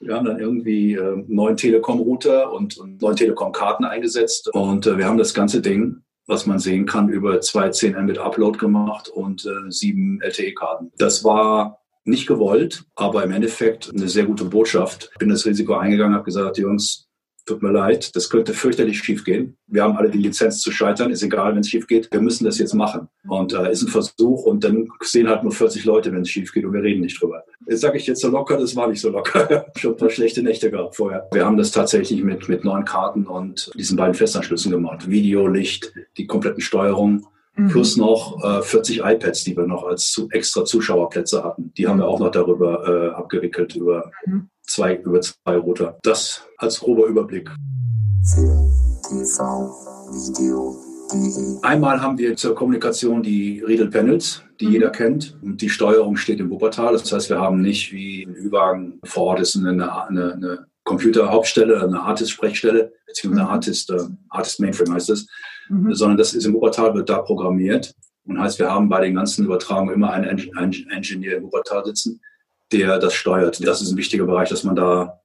wir 0.00 0.14
haben 0.14 0.24
dann 0.24 0.40
irgendwie 0.40 0.94
äh, 0.94 1.24
neuen 1.28 1.56
Telekom-Router 1.56 2.50
und, 2.50 2.78
und 2.78 3.02
neuen 3.02 3.16
Telekom-Karten 3.16 3.84
eingesetzt 3.84 4.48
und 4.52 4.86
äh, 4.86 4.96
wir 4.96 5.04
haben 5.04 5.18
das 5.18 5.34
ganze 5.34 5.60
Ding 5.60 6.03
was 6.26 6.46
man 6.46 6.58
sehen 6.58 6.86
kann, 6.86 7.08
über 7.08 7.40
zwei 7.40 7.68
10 7.68 8.00
Mbit 8.02 8.18
Upload 8.18 8.58
gemacht 8.58 9.08
und 9.08 9.44
äh, 9.44 9.70
sieben 9.70 10.20
LTE-Karten. 10.22 10.92
Das 10.96 11.24
war 11.24 11.80
nicht 12.04 12.26
gewollt, 12.26 12.84
aber 12.94 13.24
im 13.24 13.32
Endeffekt 13.32 13.90
eine 13.90 14.08
sehr 14.08 14.24
gute 14.26 14.44
Botschaft. 14.44 15.10
Ich 15.12 15.18
bin 15.18 15.30
das 15.30 15.46
Risiko 15.46 15.74
eingegangen, 15.74 16.14
habe 16.14 16.24
gesagt, 16.24 16.58
Jungs, 16.58 17.08
tut 17.46 17.62
mir 17.62 17.72
leid, 17.72 18.14
das 18.16 18.30
könnte 18.30 18.54
fürchterlich 18.54 18.98
schief 18.98 19.24
gehen. 19.24 19.56
Wir 19.66 19.82
haben 19.82 19.96
alle 19.96 20.10
die 20.10 20.18
Lizenz 20.18 20.60
zu 20.60 20.70
scheitern, 20.70 21.10
ist 21.10 21.22
egal, 21.22 21.52
wenn 21.52 21.60
es 21.60 21.68
schief 21.68 21.86
geht. 21.86 22.10
Wir 22.10 22.20
müssen 22.20 22.44
das 22.44 22.58
jetzt 22.58 22.74
machen. 22.74 23.08
Und 23.28 23.52
äh, 23.52 23.70
ist 23.70 23.82
ein 23.82 23.88
Versuch 23.88 24.44
und 24.44 24.64
dann 24.64 24.88
sehen 25.02 25.28
halt 25.28 25.42
nur 25.42 25.52
40 25.52 25.84
Leute, 25.84 26.12
wenn 26.12 26.22
es 26.22 26.30
schief 26.30 26.52
geht 26.52 26.64
und 26.64 26.72
wir 26.72 26.82
reden 26.82 27.02
nicht 27.02 27.20
drüber. 27.20 27.44
Jetzt 27.66 27.80
sage 27.80 27.98
ich 27.98 28.06
jetzt 28.06 28.20
so 28.20 28.28
locker, 28.28 28.56
das 28.56 28.74
war 28.76 28.88
nicht 28.88 29.00
so 29.00 29.10
locker. 29.10 29.66
Schon 29.76 29.92
ein 29.92 29.96
paar 29.96 30.10
schlechte 30.10 30.42
Nächte 30.42 30.70
gehabt 30.70 30.96
vorher. 30.96 31.28
Wir 31.32 31.44
haben 31.44 31.56
das 31.56 31.70
tatsächlich 31.70 32.22
mit, 32.22 32.48
mit 32.48 32.64
neun 32.64 32.84
Karten 32.84 33.26
und 33.26 33.70
diesen 33.74 33.96
beiden 33.96 34.14
Festanschlüssen 34.14 34.70
gemacht. 34.70 35.08
Video, 35.08 35.46
Licht, 35.46 35.92
die 36.16 36.26
kompletten 36.26 36.60
Steuerung. 36.60 37.26
Mhm. 37.56 37.68
Plus 37.68 37.96
noch 37.96 38.42
äh, 38.42 38.62
40 38.62 39.00
iPads, 39.04 39.44
die 39.44 39.56
wir 39.56 39.66
noch 39.66 39.84
als 39.84 40.10
zu, 40.10 40.28
extra 40.30 40.64
Zuschauerplätze 40.64 41.44
hatten. 41.44 41.72
Die 41.76 41.86
haben 41.86 41.98
wir 41.98 42.08
auch 42.08 42.18
noch 42.18 42.32
darüber 42.32 42.88
äh, 42.88 43.14
abgewickelt, 43.14 43.76
über 43.76 44.10
mhm 44.26 44.48
zwei, 44.66 44.96
über 44.96 45.20
zwei 45.20 45.56
Router. 45.56 45.98
Das 46.02 46.46
als 46.58 46.80
grober 46.80 47.06
Überblick. 47.06 47.50
Einmal 51.62 52.00
haben 52.00 52.18
wir 52.18 52.36
zur 52.36 52.54
Kommunikation 52.54 53.22
die 53.22 53.60
Riedel 53.60 53.90
Panels, 53.90 54.42
die 54.60 54.66
mhm. 54.66 54.72
jeder 54.72 54.90
kennt. 54.90 55.36
Und 55.42 55.60
die 55.60 55.68
Steuerung 55.68 56.16
steht 56.16 56.40
im 56.40 56.50
Wuppertal. 56.50 56.92
Das 56.92 57.12
heißt, 57.12 57.30
wir 57.30 57.40
haben 57.40 57.60
nicht 57.60 57.92
wie 57.92 58.22
in 58.22 58.34
Üwagen 58.34 59.00
vor 59.04 59.24
Ort 59.24 59.40
ist 59.40 59.56
eine, 59.56 59.70
eine, 59.70 60.32
eine 60.32 60.66
Computerhauptstelle, 60.84 61.82
eine 61.82 62.00
Artist-Sprechstelle, 62.00 62.92
beziehungsweise 63.06 63.42
eine 63.42 63.48
mhm. 63.48 63.54
Artist, 63.54 63.90
äh, 63.90 64.00
Artist 64.28 64.60
Mainframe 64.60 64.94
heißt 64.94 65.10
es, 65.10 65.26
mhm. 65.68 65.94
sondern 65.94 66.18
das 66.18 66.34
ist 66.34 66.46
im 66.46 66.54
Wuppertal, 66.54 66.94
wird 66.94 67.08
da 67.08 67.18
programmiert. 67.18 67.94
Und 68.26 68.40
heißt, 68.40 68.58
wir 68.58 68.70
haben 68.70 68.88
bei 68.88 69.02
den 69.02 69.14
ganzen 69.14 69.44
Übertragungen 69.44 69.94
immer 69.94 70.10
einen, 70.10 70.50
einen 70.56 70.90
Engineer 70.90 71.36
im 71.36 71.44
Wuppertal 71.44 71.84
sitzen, 71.84 72.20
der 72.72 72.98
das 72.98 73.14
steuert. 73.14 73.64
Das 73.66 73.82
ist 73.82 73.90
ein 73.90 73.96
wichtiger 73.96 74.24
Bereich, 74.24 74.48
dass 74.48 74.64
man 74.64 74.76
da, 74.76 75.20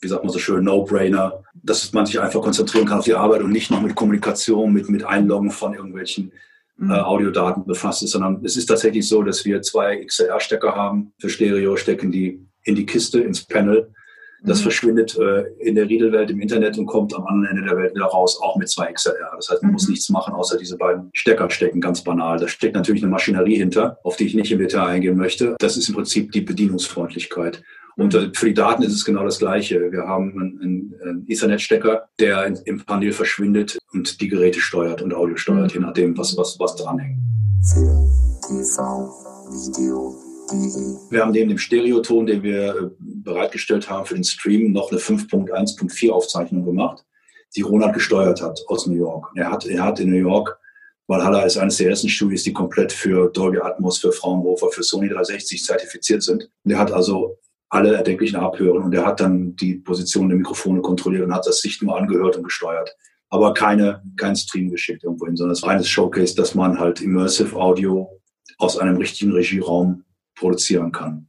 wie 0.00 0.08
sagt 0.08 0.24
man 0.24 0.32
so 0.32 0.38
schön, 0.38 0.64
No-Brainer, 0.64 1.44
dass 1.54 1.92
man 1.92 2.06
sich 2.06 2.20
einfach 2.20 2.40
konzentrieren 2.40 2.86
kann 2.86 2.98
auf 2.98 3.04
die 3.04 3.14
Arbeit 3.14 3.42
und 3.42 3.52
nicht 3.52 3.70
noch 3.70 3.80
mit 3.80 3.94
Kommunikation, 3.94 4.72
mit, 4.72 4.88
mit 4.88 5.04
Einloggen 5.04 5.50
von 5.50 5.74
irgendwelchen 5.74 6.32
mhm. 6.76 6.90
äh, 6.90 7.00
Audiodaten 7.00 7.64
befasst 7.64 8.02
ist, 8.02 8.10
sondern 8.10 8.44
es 8.44 8.56
ist 8.56 8.66
tatsächlich 8.66 9.06
so, 9.08 9.22
dass 9.22 9.44
wir 9.44 9.62
zwei 9.62 10.04
XLR-Stecker 10.04 10.74
haben. 10.74 11.12
Für 11.18 11.28
Stereo 11.28 11.76
stecken 11.76 12.10
die 12.10 12.46
in 12.64 12.74
die 12.74 12.86
Kiste, 12.86 13.20
ins 13.20 13.44
Panel 13.44 13.92
das 14.42 14.58
mhm. 14.58 14.62
verschwindet 14.62 15.18
äh, 15.18 15.44
in 15.58 15.74
der 15.74 15.88
Riedelwelt 15.88 16.30
im 16.30 16.40
Internet 16.40 16.78
und 16.78 16.86
kommt 16.86 17.14
am 17.14 17.26
anderen 17.26 17.56
Ende 17.56 17.68
der 17.68 17.76
Welt 17.76 17.94
wieder 17.94 18.06
raus, 18.06 18.40
auch 18.40 18.56
mit 18.56 18.68
zwei 18.68 18.92
XLR. 18.92 19.32
Das 19.36 19.50
heißt, 19.50 19.62
man 19.62 19.70
mhm. 19.70 19.74
muss 19.74 19.88
nichts 19.88 20.08
machen, 20.08 20.34
außer 20.34 20.56
diese 20.56 20.76
beiden 20.76 21.10
Stecker 21.12 21.50
stecken, 21.50 21.80
ganz 21.80 22.02
banal. 22.02 22.38
Da 22.38 22.48
steckt 22.48 22.74
natürlich 22.74 23.02
eine 23.02 23.10
Maschinerie 23.10 23.56
hinter, 23.56 23.98
auf 24.02 24.16
die 24.16 24.26
ich 24.26 24.34
nicht 24.34 24.52
im 24.52 24.58
Detail 24.58 24.86
eingehen 24.86 25.16
möchte. 25.16 25.56
Das 25.58 25.76
ist 25.76 25.88
im 25.88 25.94
Prinzip 25.94 26.32
die 26.32 26.40
Bedienungsfreundlichkeit. 26.40 27.62
Und 27.96 28.14
äh, 28.14 28.30
für 28.34 28.46
die 28.46 28.54
Daten 28.54 28.82
ist 28.82 28.94
es 28.94 29.04
genau 29.04 29.24
das 29.24 29.38
Gleiche. 29.38 29.92
Wir 29.92 30.04
haben 30.04 30.32
einen, 30.32 30.94
einen 31.02 31.24
Ethernet-Stecker, 31.28 32.08
der 32.18 32.54
im 32.64 32.84
Panel 32.84 33.12
verschwindet 33.12 33.78
und 33.92 34.20
die 34.20 34.28
Geräte 34.28 34.60
steuert 34.60 35.02
und 35.02 35.12
Audio 35.12 35.36
steuert, 35.36 35.74
mhm. 35.74 35.80
je 35.80 35.86
nachdem, 35.86 36.16
was, 36.16 36.36
was, 36.36 36.58
was 36.58 36.76
dranhängt. 36.76 37.18
TV, 37.62 39.10
Video, 39.50 40.29
wir 40.52 41.20
haben 41.20 41.32
neben 41.32 41.48
dem 41.48 41.58
Stereoton, 41.58 42.26
den 42.26 42.42
wir 42.42 42.68
äh, 42.68 42.90
bereitgestellt 42.98 43.88
haben 43.88 44.06
für 44.06 44.14
den 44.14 44.24
Stream, 44.24 44.72
noch 44.72 44.90
eine 44.90 45.00
5.1.4 45.00 46.10
Aufzeichnung 46.10 46.64
gemacht, 46.64 47.04
die 47.56 47.62
Ronald 47.62 47.94
gesteuert 47.94 48.42
hat 48.42 48.60
aus 48.68 48.86
New 48.86 48.96
York. 48.96 49.30
Er 49.36 49.50
hat, 49.50 49.66
er 49.66 49.84
hat 49.84 50.00
in 50.00 50.10
New 50.10 50.16
York, 50.16 50.58
Valhalla 51.06 51.42
ist 51.42 51.56
eines 51.56 51.76
der 51.78 51.88
ersten 51.88 52.08
Studios, 52.08 52.44
die 52.44 52.52
komplett 52.52 52.92
für 52.92 53.30
Dolby 53.30 53.58
Atmos, 53.58 53.98
für 53.98 54.12
Fraunhofer, 54.12 54.70
für 54.70 54.84
Sony 54.84 55.08
360 55.08 55.64
zertifiziert 55.64 56.22
sind. 56.22 56.48
Und 56.64 56.70
er 56.70 56.78
hat 56.78 56.92
also 56.92 57.36
alle 57.68 57.96
erdenklichen 57.96 58.38
Abhören 58.38 58.84
und 58.84 58.94
er 58.94 59.04
hat 59.04 59.18
dann 59.18 59.56
die 59.56 59.74
Position 59.74 60.28
der 60.28 60.38
Mikrofone 60.38 60.80
kontrolliert 60.80 61.24
und 61.24 61.34
hat 61.34 61.46
das 61.46 61.60
sich 61.60 61.82
nur 61.82 61.96
angehört 61.96 62.36
und 62.36 62.44
gesteuert. 62.44 62.96
Aber 63.28 63.54
keine, 63.54 64.02
kein 64.16 64.36
Stream 64.36 64.70
geschickt 64.70 65.02
irgendwo 65.02 65.26
hin, 65.26 65.36
sondern 65.36 65.54
es 65.54 65.62
war 65.62 65.70
reines 65.70 65.88
Showcase, 65.88 66.36
dass 66.36 66.54
man 66.54 66.78
halt 66.78 67.00
Immersive 67.00 67.56
Audio 67.56 68.20
aus 68.58 68.78
einem 68.78 68.96
richtigen 68.96 69.32
Regieraum 69.32 70.04
produzieren 70.34 70.92
kann. 70.92 71.28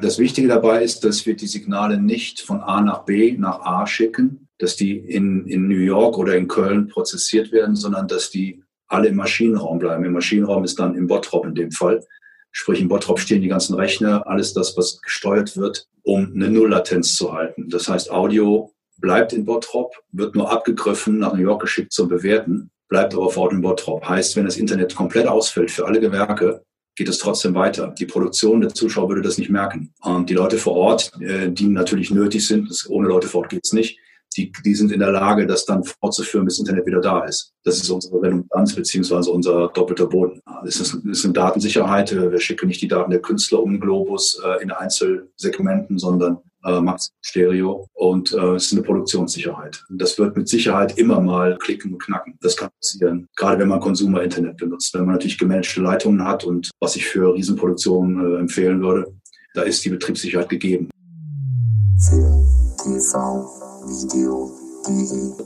Das 0.00 0.18
Wichtige 0.18 0.46
dabei 0.46 0.84
ist, 0.84 1.04
dass 1.04 1.26
wir 1.26 1.34
die 1.34 1.48
Signale 1.48 2.00
nicht 2.00 2.40
von 2.40 2.60
A 2.60 2.80
nach 2.80 3.04
B 3.04 3.36
nach 3.36 3.60
A 3.60 3.86
schicken, 3.86 4.48
dass 4.58 4.76
die 4.76 4.96
in, 4.96 5.46
in 5.46 5.66
New 5.66 5.78
York 5.78 6.18
oder 6.18 6.36
in 6.36 6.46
Köln 6.46 6.86
prozessiert 6.86 7.50
werden, 7.50 7.74
sondern 7.74 8.06
dass 8.06 8.30
die 8.30 8.62
alle 8.86 9.08
im 9.08 9.16
Maschinenraum 9.16 9.78
bleiben. 9.78 10.04
Im 10.04 10.12
Maschinenraum 10.12 10.64
ist 10.64 10.78
dann 10.78 10.94
im 10.94 11.08
Bottrop 11.08 11.46
in 11.46 11.54
dem 11.54 11.72
Fall. 11.72 12.04
Sprich, 12.52 12.80
im 12.80 12.88
Bottrop 12.88 13.18
stehen 13.18 13.42
die 13.42 13.48
ganzen 13.48 13.74
Rechner, 13.74 14.26
alles 14.26 14.54
das, 14.54 14.76
was 14.76 15.00
gesteuert 15.02 15.56
wird, 15.56 15.86
um 16.02 16.32
eine 16.32 16.48
Nulllatenz 16.48 17.16
zu 17.16 17.32
halten. 17.32 17.68
Das 17.68 17.88
heißt, 17.88 18.10
Audio 18.10 18.72
bleibt 18.98 19.32
in 19.32 19.44
Bottrop, 19.44 19.94
wird 20.12 20.34
nur 20.34 20.50
abgegriffen, 20.50 21.18
nach 21.18 21.34
New 21.34 21.42
York 21.42 21.60
geschickt 21.60 21.92
zum 21.92 22.08
Bewerten, 22.08 22.70
bleibt 22.88 23.14
aber 23.14 23.30
vor 23.30 23.44
Ort 23.44 23.52
in 23.52 23.60
Bottrop. 23.60 24.08
Heißt, 24.08 24.36
wenn 24.36 24.44
das 24.44 24.56
Internet 24.56 24.94
komplett 24.94 25.26
ausfällt 25.26 25.70
für 25.70 25.86
alle 25.86 26.00
Gewerke, 26.00 26.62
geht 26.98 27.08
es 27.08 27.18
trotzdem 27.18 27.54
weiter. 27.54 27.94
Die 27.98 28.06
Produktion 28.06 28.60
der 28.60 28.74
Zuschauer 28.74 29.08
würde 29.08 29.22
das 29.22 29.38
nicht 29.38 29.50
merken. 29.50 29.94
Und 30.02 30.28
die 30.28 30.34
Leute 30.34 30.58
vor 30.58 30.74
Ort, 30.74 31.12
äh, 31.20 31.50
die 31.50 31.68
natürlich 31.68 32.10
nötig 32.10 32.46
sind, 32.46 32.68
ohne 32.88 33.08
Leute 33.08 33.28
vor 33.28 33.42
Ort 33.42 33.50
geht 33.50 33.64
es 33.64 33.72
nicht, 33.72 33.98
die, 34.36 34.52
die 34.64 34.74
sind 34.74 34.92
in 34.92 35.00
der 35.00 35.10
Lage, 35.10 35.46
das 35.46 35.64
dann 35.64 35.84
fortzuführen, 35.84 36.44
bis 36.44 36.58
Internet 36.58 36.86
wieder 36.86 37.00
da 37.00 37.24
ist. 37.24 37.54
Das 37.64 37.80
ist 37.80 37.88
unsere 37.88 38.20
Redundanz 38.20 38.74
beziehungsweise 38.74 39.30
unser 39.30 39.68
doppelter 39.68 40.06
Boden. 40.06 40.42
Es 40.66 40.80
ist, 40.80 40.94
ist 40.94 41.24
eine 41.24 41.34
Datensicherheit. 41.34 42.14
Wir 42.14 42.40
schicken 42.40 42.68
nicht 42.68 42.82
die 42.82 42.88
Daten 42.88 43.10
der 43.10 43.22
Künstler 43.22 43.62
um 43.62 43.72
den 43.72 43.80
Globus 43.80 44.40
äh, 44.44 44.62
in 44.62 44.70
Einzelsegmenten, 44.70 45.98
sondern 45.98 46.38
äh, 46.64 46.80
Max 46.80 47.12
Stereo 47.20 47.86
und 47.94 48.32
äh, 48.32 48.56
ist 48.56 48.72
eine 48.72 48.82
Produktionssicherheit. 48.82 49.84
Das 49.90 50.18
wird 50.18 50.36
mit 50.36 50.48
Sicherheit 50.48 50.98
immer 50.98 51.20
mal 51.20 51.56
klicken 51.58 51.92
und 51.92 52.02
knacken. 52.02 52.38
Das 52.40 52.56
kann 52.56 52.70
passieren, 52.80 53.28
gerade 53.36 53.60
wenn 53.60 53.68
man 53.68 53.80
Consumer-Internet 53.80 54.56
benutzt. 54.56 54.94
Wenn 54.94 55.04
man 55.04 55.14
natürlich 55.14 55.38
gemanagte 55.38 55.80
Leitungen 55.80 56.24
hat 56.24 56.44
und 56.44 56.70
was 56.80 56.96
ich 56.96 57.06
für 57.06 57.34
Riesenproduktionen 57.34 58.34
äh, 58.34 58.38
empfehlen 58.40 58.82
würde, 58.82 59.12
da 59.54 59.62
ist 59.62 59.84
die 59.84 59.90
Betriebssicherheit 59.90 60.48
gegeben. 60.48 60.88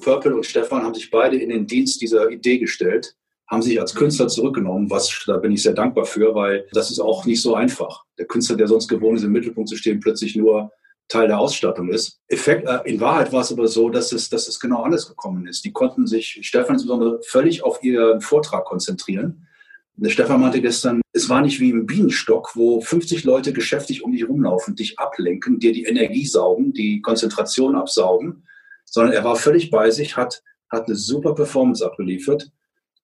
Purple 0.01 0.35
und 0.35 0.47
Stefan 0.47 0.83
haben 0.83 0.95
sich 0.95 1.11
beide 1.11 1.37
in 1.37 1.49
den 1.49 1.67
Dienst 1.67 2.01
dieser 2.01 2.31
Idee 2.31 2.59
gestellt, 2.59 3.17
haben 3.49 3.63
sich 3.63 3.81
als 3.81 3.95
Künstler 3.95 4.29
zurückgenommen, 4.29 4.91
was 4.91 5.25
da 5.27 5.37
bin 5.39 5.53
ich 5.53 5.63
sehr 5.63 5.75
dankbar 5.75 6.05
für, 6.05 6.35
weil 6.35 6.67
das 6.73 6.91
ist 6.91 7.01
auch 7.01 7.25
nicht 7.25 7.43
so 7.43 7.55
einfach. 7.55 8.05
Der 8.19 8.27
Künstler, 8.27 8.57
der 8.57 8.69
sonst 8.69 8.89
gewohnt 8.89 9.19
ist, 9.19 9.25
im 9.25 9.33
Mittelpunkt 9.33 9.69
zu 9.69 9.77
stehen, 9.77 10.01
plötzlich 10.01 10.37
nur 10.37 10.71
Teil 11.13 11.29
der 11.29 11.39
Ausstattung 11.39 11.91
ist. 11.91 12.21
Effekt, 12.29 12.67
äh, 12.67 12.81
in 12.85 13.01
Wahrheit 13.01 13.33
war 13.33 13.43
es 13.43 13.53
aber 13.53 13.69
so, 13.69 13.91
dass 13.91 14.13
es, 14.13 14.31
dass 14.31 14.49
es 14.49 14.59
genau 14.59 14.83
anders 14.83 15.07
gekommen 15.09 15.47
ist. 15.47 15.65
Die 15.65 15.73
konnten 15.73 16.07
sich, 16.07 16.39
Stefan 16.43 16.75
insbesondere, 16.75 17.21
völlig 17.23 17.63
auf 17.63 17.83
ihren 17.83 18.21
Vortrag 18.21 18.65
konzentrieren. 18.65 19.47
Der 19.97 20.09
Stefan 20.09 20.41
meinte 20.41 20.63
gestern, 20.63 21.03
es 21.13 21.29
war 21.29 21.43
nicht 21.43 21.61
wie 21.61 21.71
im 21.71 21.85
Bienenstock, 21.85 22.57
wo 22.57 22.81
50 22.81 23.25
Leute 23.25 23.53
geschäftig 23.53 24.03
um 24.03 24.13
dich 24.13 24.27
rumlaufen, 24.27 24.75
dich 24.75 24.99
ablenken, 24.99 25.61
dir 25.61 25.73
die 25.73 25.85
Energie 25.85 26.27
saugen, 26.27 26.73
die 26.73 27.03
Konzentration 27.03 27.77
absaugen, 27.77 28.47
sondern 28.87 29.13
er 29.13 29.23
war 29.23 29.37
völlig 29.37 29.71
bei 29.71 29.91
sich, 29.91 30.17
hat, 30.17 30.43
hat 30.71 30.87
eine 30.87 30.97
super 30.97 31.35
Performance 31.35 31.85
abgeliefert 31.85 32.51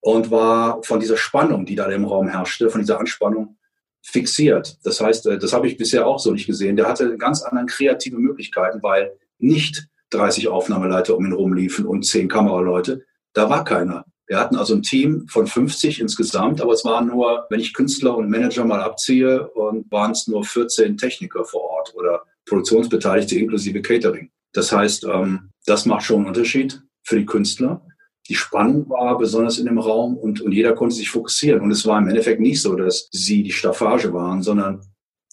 und 0.00 0.30
war 0.30 0.82
von 0.82 0.98
dieser 0.98 1.18
Spannung, 1.18 1.66
die 1.66 1.74
da 1.74 1.84
im 1.86 2.06
Raum 2.06 2.28
herrschte, 2.28 2.70
von 2.70 2.80
dieser 2.80 2.98
Anspannung 2.98 3.57
fixiert. 4.02 4.78
Das 4.84 5.00
heißt, 5.00 5.26
äh, 5.26 5.38
das 5.38 5.52
habe 5.52 5.68
ich 5.68 5.76
bisher 5.76 6.06
auch 6.06 6.18
so 6.18 6.32
nicht 6.32 6.46
gesehen. 6.46 6.76
Der 6.76 6.88
hatte 6.88 7.16
ganz 7.16 7.42
andere 7.42 7.66
kreative 7.66 8.18
Möglichkeiten, 8.18 8.82
weil 8.82 9.12
nicht 9.38 9.88
30 10.10 10.48
Aufnahmeleiter 10.48 11.16
um 11.16 11.26
ihn 11.26 11.32
rumliefen 11.32 11.86
und 11.86 12.04
10 12.04 12.28
Kameraleute. 12.28 13.04
Da 13.34 13.50
war 13.50 13.64
keiner. 13.64 14.04
Wir 14.26 14.38
hatten 14.38 14.56
also 14.56 14.74
ein 14.74 14.82
Team 14.82 15.26
von 15.28 15.46
50 15.46 16.00
insgesamt, 16.00 16.60
aber 16.60 16.72
es 16.72 16.84
waren 16.84 17.06
nur, 17.06 17.46
wenn 17.48 17.60
ich 17.60 17.72
Künstler 17.72 18.16
und 18.16 18.28
Manager 18.28 18.64
mal 18.64 18.82
abziehe, 18.82 19.50
waren 19.54 20.10
es 20.10 20.26
nur 20.26 20.44
14 20.44 20.98
Techniker 20.98 21.44
vor 21.44 21.62
Ort 21.62 21.94
oder 21.94 22.22
Produktionsbeteiligte 22.44 23.38
inklusive 23.38 23.80
Catering. 23.80 24.30
Das 24.52 24.70
heißt, 24.70 25.04
ähm, 25.04 25.50
das 25.64 25.86
macht 25.86 26.04
schon 26.04 26.18
einen 26.18 26.26
Unterschied 26.26 26.82
für 27.02 27.16
die 27.16 27.26
Künstler. 27.26 27.82
Die 28.28 28.34
Spannung 28.34 28.88
war 28.90 29.16
besonders 29.16 29.58
in 29.58 29.66
dem 29.66 29.78
Raum 29.78 30.16
und, 30.16 30.40
und 30.40 30.52
jeder 30.52 30.74
konnte 30.74 30.94
sich 30.94 31.10
fokussieren. 31.10 31.62
Und 31.62 31.70
es 31.70 31.86
war 31.86 31.98
im 31.98 32.08
Endeffekt 32.08 32.40
nicht 32.40 32.60
so, 32.60 32.74
dass 32.74 33.08
sie 33.10 33.42
die 33.42 33.52
Staffage 33.52 34.12
waren, 34.12 34.42
sondern 34.42 34.82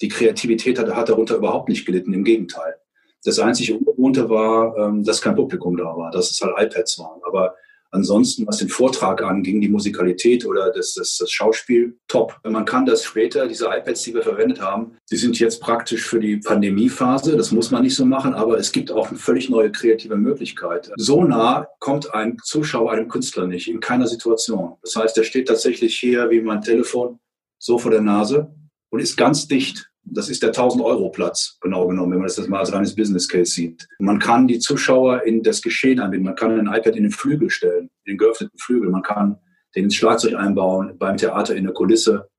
die 0.01 0.07
Kreativität 0.07 0.79
hat, 0.79 0.93
hat 0.95 1.09
darunter 1.09 1.35
überhaupt 1.35 1.69
nicht 1.69 1.85
gelitten. 1.85 2.13
Im 2.13 2.23
Gegenteil. 2.23 2.75
Das 3.23 3.39
einzige 3.39 3.77
Ungewohnte 3.77 4.29
war, 4.29 4.77
ähm, 4.77 5.03
dass 5.03 5.21
kein 5.21 5.35
Publikum 5.35 5.75
da 5.75 5.85
war, 5.85 6.11
dass 6.11 6.31
es 6.31 6.41
halt 6.41 6.55
iPads 6.57 6.99
waren. 6.99 7.21
Aber 7.25 7.55
Ansonsten, 7.91 8.45
was 8.47 8.57
den 8.57 8.69
Vortrag 8.69 9.23
anging, 9.23 9.61
die 9.61 9.69
Musikalität 9.69 10.45
oder 10.45 10.71
das, 10.71 10.93
das, 10.93 11.17
das 11.17 11.31
Schauspiel, 11.31 11.97
top. 12.07 12.37
Man 12.43 12.65
kann 12.65 12.85
das 12.85 13.03
später, 13.03 13.47
diese 13.47 13.65
iPads, 13.65 14.03
die 14.03 14.13
wir 14.13 14.21
verwendet 14.21 14.61
haben, 14.61 14.97
die 15.11 15.15
sind 15.15 15.39
jetzt 15.39 15.61
praktisch 15.61 16.03
für 16.05 16.19
die 16.19 16.37
Pandemiephase. 16.37 17.37
Das 17.37 17.51
muss 17.51 17.71
man 17.71 17.83
nicht 17.83 17.95
so 17.95 18.05
machen, 18.05 18.33
aber 18.33 18.57
es 18.57 18.71
gibt 18.71 18.91
auch 18.91 19.09
eine 19.09 19.17
völlig 19.17 19.49
neue 19.49 19.71
kreative 19.71 20.17
Möglichkeit. 20.17 20.91
So 20.97 21.23
nah 21.23 21.67
kommt 21.79 22.13
ein 22.13 22.37
Zuschauer 22.43 22.91
einem 22.91 23.07
Künstler 23.07 23.47
nicht, 23.47 23.67
in 23.67 23.79
keiner 23.79 24.07
Situation. 24.07 24.75
Das 24.81 24.95
heißt, 24.95 25.17
er 25.17 25.23
steht 25.23 25.47
tatsächlich 25.47 25.97
hier 25.97 26.29
wie 26.29 26.41
mein 26.41 26.61
Telefon 26.61 27.19
so 27.57 27.77
vor 27.77 27.91
der 27.91 28.01
Nase 28.01 28.53
und 28.89 28.99
ist 28.99 29.17
ganz 29.17 29.47
dicht 29.47 29.89
das 30.05 30.29
ist 30.29 30.43
der 30.43 30.53
1000-Euro-Platz, 30.53 31.57
genau 31.61 31.87
genommen, 31.87 32.11
wenn 32.11 32.19
man 32.19 32.27
das 32.27 32.47
mal 32.47 32.59
als 32.59 32.71
reines 32.71 32.95
Business 32.95 33.27
Case 33.27 33.51
sieht. 33.51 33.87
Man 33.99 34.19
kann 34.19 34.47
die 34.47 34.59
Zuschauer 34.59 35.23
in 35.23 35.41
das 35.43 35.61
Geschehen 35.61 35.99
einbinden. 35.99 36.25
Man 36.25 36.35
kann 36.35 36.51
ein 36.51 36.67
iPad 36.67 36.95
in 36.95 37.03
den 37.03 37.11
Flügel 37.11 37.49
stellen, 37.49 37.89
in 38.05 38.13
den 38.13 38.17
geöffneten 38.17 38.57
Flügel. 38.57 38.89
Man 38.89 39.01
kann 39.01 39.37
den 39.75 39.85
ins 39.85 39.95
Schlagzeug 39.95 40.35
einbauen, 40.35 40.97
beim 40.97 41.17
Theater 41.17 41.55
in 41.55 41.65
der 41.65 41.73
Kulisse. 41.73 42.29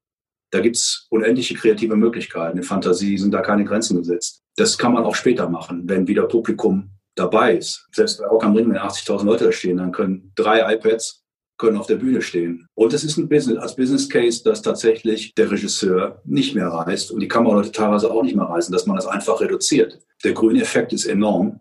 Da 0.50 0.60
gibt's 0.60 1.06
unendliche 1.10 1.54
kreative 1.54 1.96
Möglichkeiten. 1.96 2.56
In 2.56 2.64
Fantasie 2.64 3.18
sind 3.18 3.32
da 3.32 3.42
keine 3.42 3.64
Grenzen 3.64 3.98
gesetzt. 3.98 4.42
Das 4.56 4.78
kann 4.78 4.92
man 4.92 5.04
auch 5.04 5.14
später 5.14 5.48
machen, 5.48 5.82
wenn 5.86 6.06
wieder 6.06 6.26
Publikum 6.26 6.90
dabei 7.16 7.56
ist. 7.56 7.88
Selbst 7.92 8.20
bei 8.20 8.26
Rock 8.26 8.44
am 8.44 8.54
Ring, 8.54 8.70
wenn 8.70 8.78
80.000 8.78 9.24
Leute 9.24 9.44
da 9.44 9.52
stehen, 9.52 9.78
dann 9.78 9.92
können 9.92 10.32
drei 10.36 10.74
iPads 10.74 11.25
können 11.58 11.76
auf 11.76 11.86
der 11.86 11.96
Bühne 11.96 12.22
stehen. 12.22 12.66
Und 12.74 12.92
es 12.92 13.04
ist 13.04 13.16
ein 13.16 13.28
Business, 13.28 13.58
als 13.58 13.76
Business 13.76 14.08
Case, 14.08 14.42
dass 14.44 14.62
tatsächlich 14.62 15.34
der 15.34 15.50
Regisseur 15.50 16.20
nicht 16.24 16.54
mehr 16.54 16.68
reist 16.68 17.10
und 17.10 17.20
die 17.20 17.28
Kameraleute 17.28 17.72
teilweise 17.72 18.10
auch 18.10 18.22
nicht 18.22 18.36
mehr 18.36 18.44
reisen, 18.44 18.72
dass 18.72 18.86
man 18.86 18.96
das 18.96 19.06
einfach 19.06 19.40
reduziert. 19.40 19.98
Der 20.24 20.32
grüne 20.32 20.60
Effekt 20.60 20.92
ist 20.92 21.06
enorm. 21.06 21.60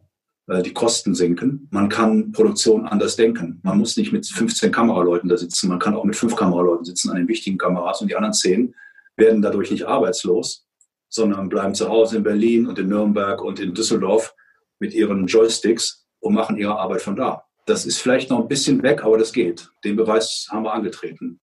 Die 0.64 0.74
Kosten 0.74 1.16
sinken. 1.16 1.68
Man 1.72 1.90
kann 1.90 2.32
Produktion 2.32 2.86
anders 2.86 3.16
denken. 3.16 3.60
Man 3.64 3.80
muss 3.80 3.98
nicht 3.98 4.14
mit 4.14 4.28
15 4.28 4.72
Kameraleuten 4.72 5.28
da 5.28 5.38
sitzen. 5.38 5.70
Man 5.70 5.80
kann 5.80 5.96
auch 5.96 6.04
mit 6.04 6.16
fünf 6.16 6.36
Kameraleuten 6.36 6.86
sitzen 6.86 7.10
an 7.10 7.18
den 7.18 7.28
wichtigen 7.28 7.58
Kameras 7.58 8.02
und 8.02 8.10
die 8.12 8.16
anderen 8.16 8.34
zehn 8.34 8.76
werden 9.18 9.42
dadurch 9.42 9.72
nicht 9.72 9.88
arbeitslos, 9.88 10.68
sondern 11.10 11.50
bleiben 11.50 11.74
zu 11.74 11.90
Hause 11.90 12.18
in 12.18 12.24
Berlin 12.24 12.68
und 12.68 12.78
in 12.78 12.90
Nürnberg 12.90 13.42
und 13.42 13.60
in 13.60 13.74
Düsseldorf 13.74 14.36
mit 14.78 14.94
ihren 14.94 15.26
Joysticks 15.26 16.06
und 16.20 16.36
machen 16.36 16.58
ihre 16.58 16.78
Arbeit 16.78 17.02
von 17.02 17.16
da. 17.16 17.45
Das 17.66 17.88
ist 17.88 17.98
vielleicht 17.98 18.30
noch 18.30 18.40
ein 18.42 18.48
bisschen 18.48 18.84
weg, 18.84 19.04
aber 19.04 19.18
das 19.18 19.34
geht. 19.34 19.72
Den 19.84 19.96
Beweis 19.96 20.48
haben 20.52 20.64
wir 20.64 20.74
angetreten. 20.74 21.40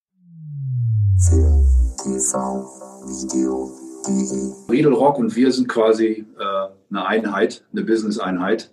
Riedel 4.70 4.92
Rock 4.92 5.18
und 5.18 5.34
wir 5.34 5.50
sind 5.50 5.68
quasi 5.68 6.24
äh, 6.38 6.68
eine 6.90 7.06
Einheit, 7.06 7.64
eine 7.72 7.82
Business-Einheit. 7.82 8.72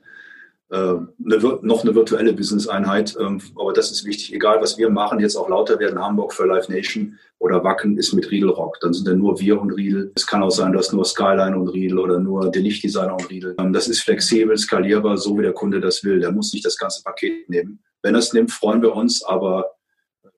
Äh, 0.72 0.76
eine, 0.78 1.60
noch 1.62 1.84
eine 1.84 1.96
virtuelle 1.96 2.34
Business-Einheit. 2.34 3.18
Ähm, 3.20 3.42
aber 3.56 3.74
das 3.74 3.90
ist 3.92 4.06
wichtig. 4.06 4.34
Egal, 4.34 4.62
was 4.62 4.78
wir 4.78 4.90
machen, 4.90 5.20
jetzt 5.20 5.36
auch 5.36 5.50
lauter 5.50 5.80
werden, 5.80 6.00
Hamburg 6.00 6.34
für 6.34 6.46
Live 6.46 6.70
Nation 6.70 7.18
oder 7.40 7.64
Wacken 7.64 7.98
ist 7.98 8.14
mit 8.14 8.30
Riedel 8.30 8.50
Rock. 8.50 8.78
Dann 8.82 8.94
sind 8.94 9.08
dann 9.08 9.18
nur 9.18 9.40
wir 9.40 9.60
und 9.60 9.72
Riedel. 9.72 10.12
Es 10.16 10.28
kann 10.28 10.44
auch 10.44 10.52
sein, 10.52 10.74
dass 10.74 10.94
nur 10.94 11.06
Skyline 11.06 11.58
und 11.58 11.70
Riedel 11.70 11.98
oder 11.98 12.20
nur 12.20 12.52
der 12.52 12.62
Lichtdesigner 12.62 13.14
und 13.14 13.30
Riedel. 13.30 13.56
Ähm, 13.60 13.74
das 13.74 13.88
ist 13.88 14.02
flexibel, 14.02 14.58
skalierbar, 14.58 15.18
so 15.18 15.38
wie 15.38 15.44
der 15.44 15.54
Kunde 15.54 15.80
das 15.80 16.04
will. 16.04 16.20
Der 16.20 16.32
muss 16.32 16.54
nicht 16.54 16.66
das 16.66 16.78
ganze 16.78 17.02
Paket 17.04 17.50
nehmen. 17.50 17.80
Wenn 18.04 18.16
er 18.16 18.20
es 18.20 18.34
nimmt, 18.34 18.52
freuen 18.52 18.82
wir 18.82 18.96
uns, 18.96 19.24
aber 19.24 19.72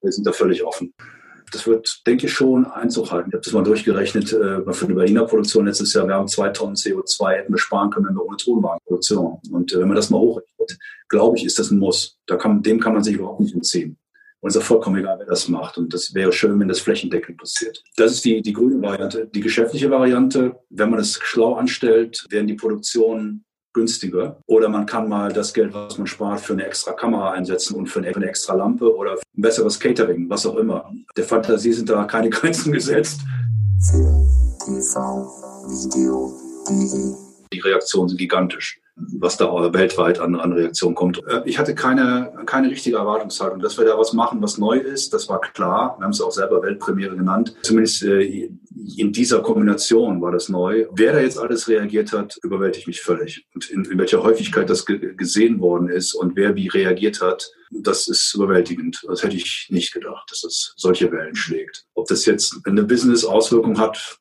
wir 0.00 0.12
sind 0.12 0.26
da 0.26 0.32
völlig 0.32 0.64
offen 0.64 0.94
das 1.52 1.66
wird, 1.66 2.02
denke 2.06 2.26
ich, 2.26 2.32
schon 2.32 2.66
Einzug 2.66 3.12
halten. 3.12 3.30
Ich 3.30 3.34
habe 3.34 3.44
das 3.44 3.52
mal 3.52 3.62
durchgerechnet 3.62 4.32
äh, 4.32 4.72
für 4.72 4.86
eine 4.86 4.94
Berliner 4.94 5.26
Produktion 5.26 5.66
letztes 5.66 5.92
Jahr. 5.94 6.06
Wir 6.06 6.14
haben 6.14 6.28
zwei 6.28 6.48
Tonnen 6.48 6.74
CO2 6.74 7.30
hätten 7.32 7.52
wir 7.52 7.58
sparen 7.58 7.90
können, 7.90 8.06
wenn 8.06 8.14
wir 8.14 8.24
ohne 8.24 8.36
Tonwagenproduktion. 8.36 9.38
Und 9.50 9.72
äh, 9.72 9.78
wenn 9.78 9.88
man 9.88 9.96
das 9.96 10.10
mal 10.10 10.18
hochrechnet, 10.18 10.78
glaube 11.08 11.36
ich, 11.36 11.44
ist 11.44 11.58
das 11.58 11.70
ein 11.70 11.78
Muss. 11.78 12.18
Da 12.26 12.36
kann, 12.36 12.62
dem 12.62 12.80
kann 12.80 12.94
man 12.94 13.04
sich 13.04 13.14
überhaupt 13.14 13.40
nicht 13.40 13.54
entziehen. 13.54 13.98
Und 14.40 14.48
es 14.48 14.56
ist 14.56 14.62
ja 14.62 14.66
vollkommen 14.66 14.96
egal, 14.96 15.18
wer 15.18 15.26
das 15.26 15.48
macht. 15.48 15.78
Und 15.78 15.94
das 15.94 16.14
wäre 16.14 16.32
schön, 16.32 16.58
wenn 16.58 16.68
das 16.68 16.80
flächendeckend 16.80 17.38
passiert. 17.38 17.82
Das 17.96 18.12
ist 18.12 18.24
die, 18.24 18.42
die 18.42 18.52
grüne 18.52 18.82
Variante. 18.82 19.28
Die 19.32 19.40
geschäftliche 19.40 19.90
Variante, 19.90 20.56
wenn 20.68 20.90
man 20.90 20.98
es 20.98 21.20
schlau 21.22 21.54
anstellt, 21.54 22.26
werden 22.28 22.48
die 22.48 22.54
Produktionen 22.54 23.44
günstiger. 23.72 24.38
Oder 24.46 24.68
man 24.68 24.86
kann 24.86 25.08
mal 25.08 25.32
das 25.32 25.54
Geld, 25.54 25.72
was 25.72 25.98
man 25.98 26.06
spart, 26.06 26.40
für 26.40 26.52
eine 26.52 26.66
extra 26.66 26.92
Kamera 26.92 27.32
einsetzen 27.32 27.76
und 27.76 27.86
für 27.86 28.00
eine, 28.00 28.10
für 28.12 28.16
eine 28.16 28.28
extra 28.28 28.54
Lampe 28.54 28.94
oder 28.94 29.12
ein 29.12 29.42
besseres 29.42 29.78
Catering, 29.78 30.28
was 30.28 30.46
auch 30.46 30.56
immer. 30.56 30.92
Der 31.16 31.24
Fantasie 31.24 31.72
sind 31.72 31.88
da 31.88 32.04
keine 32.04 32.30
Grenzen 32.30 32.72
gesetzt. 32.72 33.20
Die 37.52 37.60
Reaktionen 37.60 38.08
sind 38.08 38.18
gigantisch. 38.18 38.81
Was 39.18 39.36
da 39.36 39.50
weltweit 39.72 40.18
an, 40.18 40.34
an 40.34 40.52
Reaktion 40.52 40.94
kommt. 40.94 41.22
Äh, 41.26 41.42
ich 41.44 41.58
hatte 41.58 41.74
keine, 41.74 42.32
keine 42.46 42.70
richtige 42.70 42.96
Erwartungshaltung, 42.96 43.60
dass 43.60 43.78
wir 43.78 43.84
da 43.84 43.98
was 43.98 44.12
machen, 44.12 44.42
was 44.42 44.58
neu 44.58 44.76
ist. 44.76 45.12
Das 45.12 45.28
war 45.28 45.40
klar. 45.40 45.96
Wir 45.98 46.04
haben 46.04 46.12
es 46.12 46.20
auch 46.20 46.32
selber 46.32 46.62
Weltpremiere 46.62 47.16
genannt. 47.16 47.54
Zumindest 47.62 48.02
äh, 48.02 48.50
in 48.96 49.12
dieser 49.12 49.40
Kombination 49.40 50.20
war 50.20 50.32
das 50.32 50.48
neu. 50.48 50.86
Wer 50.92 51.12
da 51.12 51.20
jetzt 51.20 51.38
alles 51.38 51.68
reagiert 51.68 52.12
hat, 52.12 52.38
überwältigt 52.42 52.86
mich 52.86 53.00
völlig. 53.00 53.46
Und 53.54 53.70
in, 53.70 53.84
in 53.84 53.98
welcher 53.98 54.22
Häufigkeit 54.22 54.68
das 54.68 54.84
gesehen 54.86 55.60
worden 55.60 55.88
ist 55.88 56.14
und 56.14 56.36
wer 56.36 56.54
wie 56.54 56.68
reagiert 56.68 57.20
hat, 57.20 57.50
das 57.70 58.08
ist 58.08 58.34
überwältigend. 58.34 59.02
Das 59.06 59.22
hätte 59.22 59.36
ich 59.36 59.68
nicht 59.70 59.92
gedacht, 59.92 60.30
dass 60.30 60.44
es 60.44 60.74
solche 60.76 61.10
Wellen 61.10 61.34
schlägt. 61.34 61.84
Ob 61.94 62.06
das 62.06 62.26
jetzt 62.26 62.60
eine 62.64 62.82
Business-Auswirkung 62.82 63.78
hat, 63.78 64.18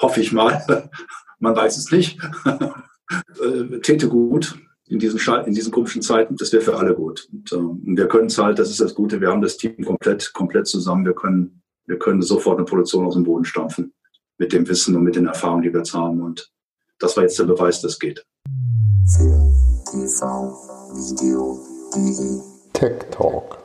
hoffe 0.00 0.20
ich 0.20 0.32
mal. 0.32 0.90
Man 1.38 1.54
weiß 1.54 1.76
es 1.78 1.92
nicht. 1.92 2.18
Äh, 3.10 3.78
täte 3.80 4.08
gut 4.08 4.58
in 4.88 4.98
diesen, 4.98 5.20
in 5.46 5.54
diesen 5.54 5.72
komischen 5.72 6.02
Zeiten. 6.02 6.36
Das 6.36 6.52
wäre 6.52 6.62
für 6.62 6.76
alle 6.76 6.94
gut. 6.94 7.28
Und, 7.32 7.52
äh, 7.52 7.96
wir 7.96 8.08
können 8.08 8.26
es 8.26 8.38
halt, 8.38 8.58
das 8.58 8.70
ist 8.70 8.80
das 8.80 8.94
Gute, 8.94 9.20
wir 9.20 9.28
haben 9.28 9.42
das 9.42 9.56
Team 9.56 9.84
komplett, 9.84 10.32
komplett 10.32 10.66
zusammen. 10.66 11.04
Wir 11.04 11.14
können, 11.14 11.62
wir 11.86 11.98
können 11.98 12.22
sofort 12.22 12.58
eine 12.58 12.66
Produktion 12.66 13.06
aus 13.06 13.14
dem 13.14 13.24
Boden 13.24 13.44
stampfen. 13.44 13.92
Mit 14.38 14.52
dem 14.52 14.68
Wissen 14.68 14.94
und 14.94 15.02
mit 15.02 15.16
den 15.16 15.26
Erfahrungen, 15.26 15.62
die 15.62 15.72
wir 15.72 15.80
jetzt 15.80 15.94
haben. 15.94 16.22
Und 16.22 16.50
das 16.98 17.16
war 17.16 17.24
jetzt 17.24 17.38
der 17.38 17.44
Beweis, 17.44 17.80
das 17.80 17.98
geht. 17.98 18.24
Tech 22.72 23.10
Talk. 23.10 23.58